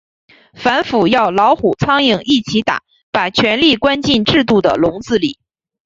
[0.55, 5.37] 反腐要老虎、苍蝇一起打，把权力关进制度的笼子里。